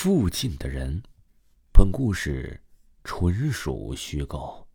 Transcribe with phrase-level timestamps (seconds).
[0.00, 1.02] 附近的人，
[1.72, 2.60] 本故事
[3.02, 4.68] 纯属虚构。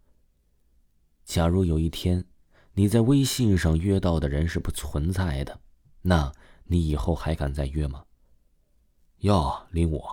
[1.24, 2.26] 假如有一天
[2.74, 5.58] 你在微信上约到的人是不存在的，
[6.02, 6.30] 那
[6.66, 8.04] 你以后还敢再约吗？
[9.20, 10.04] 哟，林武，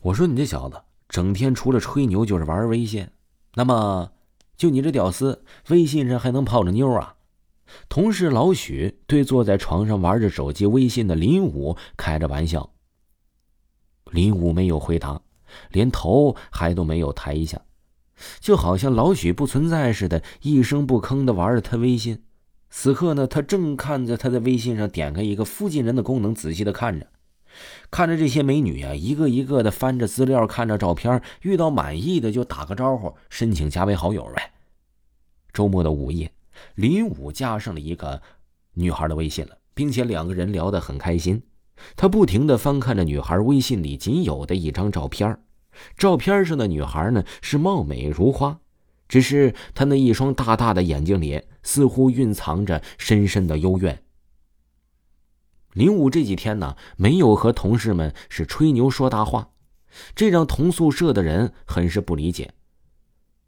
[0.00, 3.08] 我说你这小子整天除了吹牛就是玩微信，
[3.54, 4.10] 那么
[4.56, 7.14] 就你这屌丝，微信上还能泡着妞啊？
[7.88, 12.72] 同事老许对坐在床上玩着手机微信的林武开着玩笑。
[14.10, 15.20] 林武没有回答，
[15.70, 17.60] 连头还都没有抬一下，
[18.40, 22.22] 就好像老许不存在似的，一声不吭的玩着他微信。
[22.68, 27.08] 此刻呢，他正看着他在微信上点开一个附近人的功能，仔细的看着，
[27.90, 34.52] 看着这些美女啊，一个一个的翻着资料，看着照片，遇到满意的就打个招呼，申请加为好友呗。
[35.52, 36.32] 周末的午夜，
[36.76, 38.22] 林武加上了一个
[38.74, 41.42] 女孩的微信了，并且两个人聊得很开心。
[41.96, 45.38] 他不停的翻看着女孩微信里仅有的一张照片，
[45.96, 48.60] 照片上的女孩呢是貌美如花，
[49.08, 54.02] 只是她那一双大大的眼睛里似乎蕴藏着深深的幽怨。
[55.72, 59.50] 林武这几天呢没有和同事们是吹牛说大话，
[60.14, 62.52] 这让同宿舍的人很是不理解。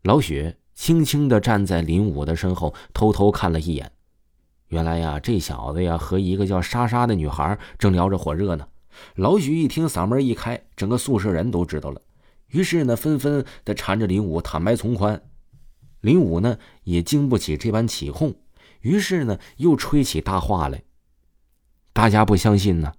[0.03, 3.92] 老许轻轻的站在林武的身后，偷偷看了一眼。
[4.73, 8.67] 原来呀，这小子呀和一个叫莎莎的女孩正聊着火热呢。
[9.17, 12.01] 老许一听，嗓门一开，整个宿舍人都知道了。
[12.48, 15.20] 于是呢，纷纷的缠着林武坦白从宽。
[16.00, 18.34] 林武呢也经不起这般起哄，
[18.81, 20.83] 于是呢又吹起大话来。
[21.93, 22.94] 大家不相信呢，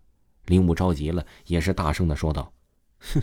[0.45, 2.53] 林武着急了，也是大声的说道
[3.01, 3.19] ：“哼，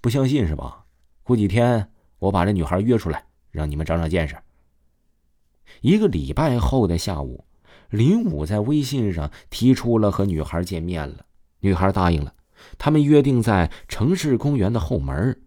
[0.00, 0.84] 不相信是吧？
[1.24, 4.36] 过几天我把这女孩约出来，让你们长长见识。”
[5.82, 7.44] 一个礼拜后的下午。
[7.90, 11.24] 林武在微信上提出了和女孩见面了，
[11.60, 12.34] 女孩答应了。
[12.76, 15.40] 他们约定在城市公园的后门。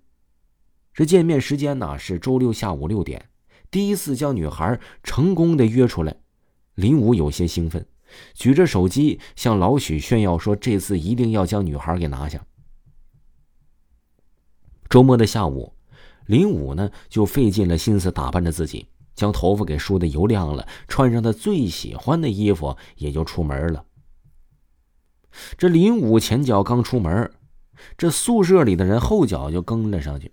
[0.94, 3.30] 这见面时间呢是周六下午六点。
[3.70, 6.16] 第一次将女孩成功的约出来，
[6.76, 7.86] 林武有些兴奋，
[8.34, 12.46] 举着手机向老许炫耀说：“这次一定要将女孩给拿下。”
[14.90, 15.74] 周末的下午，
[16.26, 18.88] 林武呢就费尽了心思打扮着自己。
[19.16, 23.86] 将头发给梳的油亮了，穿上他最喜欢的衣服，也就出门了。
[25.58, 27.32] 这林武前脚刚出门，
[27.98, 30.32] 这宿舍里的人后脚就跟了上去。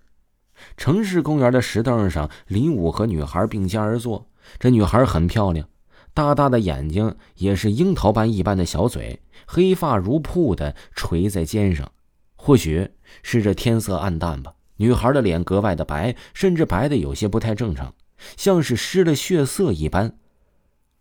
[0.77, 4.29] 城市公园的石凳上，林武和女孩并肩而坐。
[4.59, 5.69] 这女孩很漂亮，
[6.13, 11.93] 大大的眼睛，也是樱桃般一般的小嘴，黑发如瀑的垂在肩上。
[12.35, 12.89] 或许
[13.23, 17.95] 是这天色暗淡吧，女孩的脸格外的白，甚至白的有些不太正常。
[18.37, 20.19] 像是失了血色一般，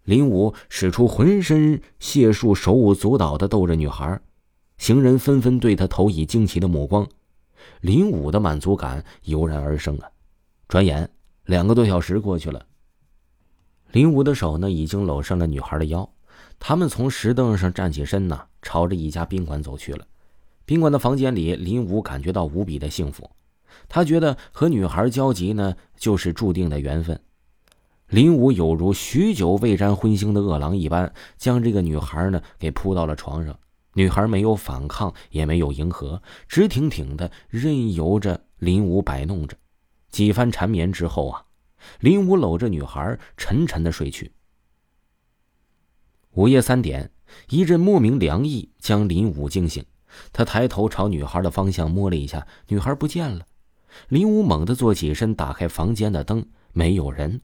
[0.04, 4.20] 林武使出浑身解数，手舞足蹈的逗着女孩，
[4.78, 7.08] 行人纷纷对他投以惊奇的目光。
[7.82, 10.10] 林武的满足感油然而生啊！
[10.68, 11.10] 转眼
[11.46, 12.66] 两个多小时过去了，
[13.92, 16.10] 林武的手呢已经搂上了女孩的腰，
[16.60, 20.06] 他们从石凳上站起身呢，朝着一家宾馆走去了。
[20.66, 23.30] 宾馆的房间里，林武感觉到无比的幸福。
[23.88, 27.20] 他觉得和女孩交集呢，就是注定的缘分。
[28.08, 33.60] 林武有如许久未沾荤腥的饿狼一般，将这个女孩呢给扑到了床上。
[33.94, 39.58] 女孩没有反抗，也没有迎合，直挺挺的任由着林武摆弄着。
[40.10, 41.44] 几番缠绵之后啊，
[42.00, 44.32] 林武搂着女孩沉沉的睡去。
[46.32, 47.12] 午夜三点，
[47.50, 49.84] 一阵莫名凉意将林武惊醒，
[50.32, 53.46] 他抬头朝女孩的方向摸了一下，女孩不见了。
[54.10, 57.42] 林武猛地坐起身，打开房间的灯，没有人。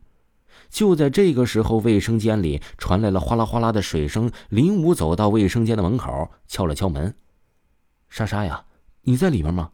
[0.70, 4.32] 就在这个时候，卫生间里传来了哗啦哗啦的水声。
[4.50, 7.16] 林武走到卫生间的门口，敲了敲门
[8.10, 8.66] ：“莎莎呀，
[9.02, 9.72] 你在里面吗？”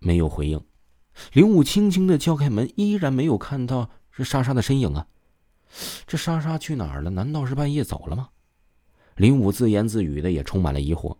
[0.00, 0.60] 没有回应。
[1.32, 5.06] 林武轻轻的敲开门，依然没有看到是莎莎的身影啊！
[6.06, 7.10] 这莎莎去哪儿了？
[7.10, 8.28] 难道是半夜走了吗？
[9.16, 11.16] 林武自言自语的，也充满了疑惑。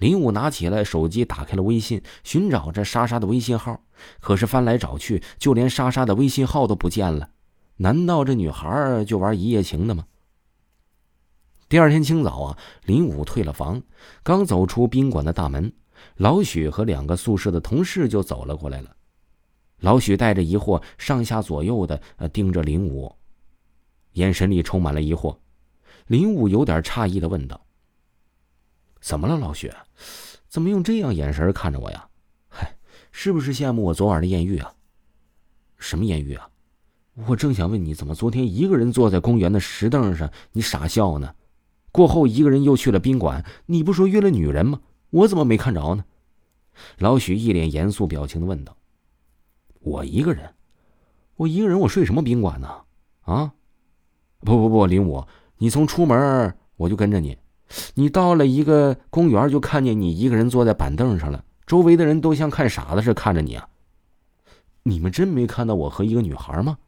[0.00, 3.78] 林武拿起来手机，打开了微信，寻找着莎莎的微信号。
[4.18, 7.28] 可是翻来找去，就连莎莎的微信号都不见了。
[7.76, 10.06] 难道这女孩就玩一夜情的吗？
[11.68, 13.82] 第二天清早啊，林武退了房，
[14.22, 15.70] 刚走出宾馆的大门，
[16.16, 18.96] 老许和两个宿舍的同事就走了过来了。
[19.80, 22.00] 老许带着疑惑，上下左右的
[22.32, 23.14] 盯着林武，
[24.12, 25.36] 眼神里充满了疑惑。
[26.06, 27.60] 林武有点诧异的问道
[29.00, 29.72] ：“怎么了，老许？
[30.48, 32.08] 怎么用这样眼神看着我呀？
[32.48, 32.76] 嗨，
[33.10, 34.74] 是不是羡慕我昨晚的艳遇啊？
[35.78, 36.48] 什么艳遇啊？
[37.26, 41.34] 我正想问你，怎么昨天一个人坐在公园的石凳上，你傻笑呢？
[41.92, 44.80] 过后一个人又去了宾馆，你不说约了女人吗？
[45.10, 46.04] 我怎么没看着呢？”
[46.98, 48.76] 老许一脸严肃表情的问道。
[49.80, 50.54] 我一个人，
[51.36, 52.84] 我一个人，我睡什么宾馆呢？
[53.22, 53.52] 啊，
[54.40, 55.26] 不不不，林武，
[55.58, 57.36] 你从出门我就跟着你，
[57.94, 63.68] 你到了一个公园就看见你一个人坐在板凳上了，周围的人都像看傻子似的看着你啊。
[64.82, 66.78] 你们真没看到我和一个女孩吗？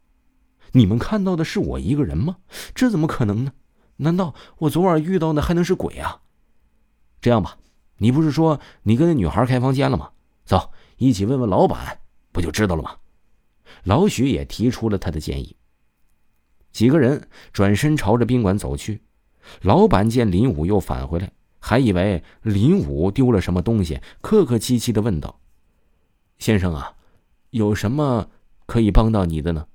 [0.72, 2.36] 你们看到的是我一个人吗？
[2.74, 3.52] 这怎么可能呢？
[3.96, 6.20] 难道我昨晚遇到的还能是鬼啊？
[7.20, 7.58] 这样吧，
[7.98, 10.10] 你不是说你跟那女孩开房间了吗？
[10.44, 11.98] 走，一起问问老板。
[12.32, 12.96] 不就知道了吗？
[13.84, 15.54] 老许也提出了他的建议。
[16.72, 19.02] 几个人转身朝着宾馆走去。
[19.60, 25.40] 老板见林武又返回来，还以为林武丢了什么东西，客客气气的问道
[26.38, 26.94] ：“先生啊，
[27.50, 28.28] 有什么
[28.66, 29.66] 可以帮到你的呢？”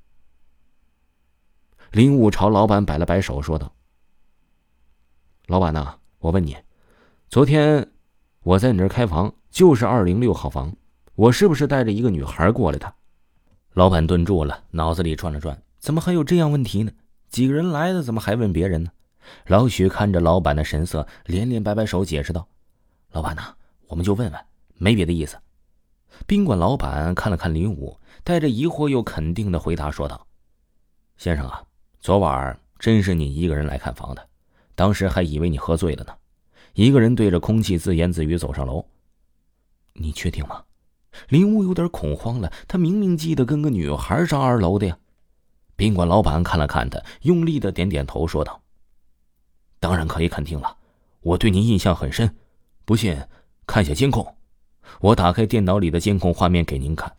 [1.91, 3.73] 林武朝老板摆了摆手，说道
[5.47, 6.57] ：“老板呐，我问你，
[7.29, 7.91] 昨天
[8.43, 10.75] 我在你这儿开房，就是二零六号房。”
[11.17, 12.93] 我是不是带着一个女孩过来的？
[13.73, 16.91] 老板顿住了，脑子里转了转，怎么还有这样问题呢？
[17.27, 18.91] 几个人来的，怎么还问别人呢？
[19.45, 22.47] 老许看着老板的神色，连连摆摆手，解释道
[23.11, 23.53] ：“老板呐，
[23.87, 24.45] 我们就问问，
[24.75, 25.37] 没别的意思。”
[26.25, 30.25] 宾馆老板看了看林武，带着疑惑又肯定的回答说道
[31.17, 31.63] ：“先生啊，
[31.99, 34.27] 昨晚真是你一个人来看房的，
[34.75, 36.13] 当时还以为你喝醉了呢，
[36.73, 38.85] 一个人对着空气自言自语走上楼。
[39.93, 40.63] 你确定吗？”
[41.29, 44.97] 林武有点恐慌了，他明明记得跟个女孩上二楼的呀。
[45.75, 48.61] 宾馆老板看了看他，用力的点点头，说道
[49.79, 50.77] ：“当然可以肯定了，
[51.21, 52.35] 我对您印象很深。
[52.85, 53.17] 不信，
[53.65, 54.35] 看下监控。
[55.01, 57.13] 我打开电脑里的监控画面给您看。”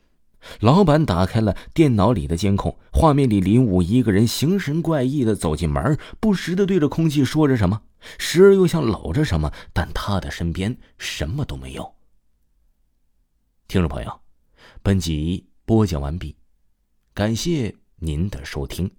[0.61, 7.83] 老板打开了电脑里的监控画面，里林武一个人形神怪异的走进门，不时的对着空气说着什么，
[8.19, 11.95] 时而又像搂着什么，但他的身边什么都没有。
[13.67, 14.21] 听众朋友，
[14.81, 16.37] 本集播讲完毕，
[17.13, 18.91] 感谢您的收听。